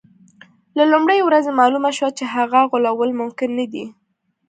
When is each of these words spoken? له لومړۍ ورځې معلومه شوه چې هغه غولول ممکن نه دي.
له 0.77 0.83
لومړۍ 0.91 1.19
ورځې 1.23 1.51
معلومه 1.59 1.89
شوه 1.97 2.09
چې 2.17 2.23
هغه 2.35 2.59
غولول 2.71 3.11
ممکن 3.21 3.49
نه 3.59 3.65
دي. 3.71 3.85